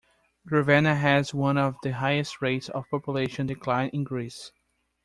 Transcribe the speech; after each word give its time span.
Grevena 0.49 0.97
has 0.97 1.31
one 1.31 1.59
of 1.59 1.75
the 1.83 1.91
highest 1.93 2.41
rates 2.41 2.69
of 2.69 2.89
population 2.89 3.45
decline 3.45 3.89
in 3.93 4.03
Greece. 4.03 4.51